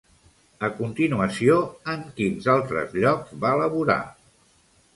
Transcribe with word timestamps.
A 0.67 0.69
continuació, 0.77 1.57
en 1.93 2.01
quins 2.17 2.49
altres 2.55 2.97
llocs 3.05 3.37
va 3.45 3.55
laborar? 3.63 3.99